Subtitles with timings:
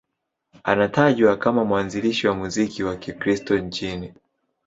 [0.63, 4.13] Anatajwa kama mwanzilishi wa muziki wa Kikristo nchini.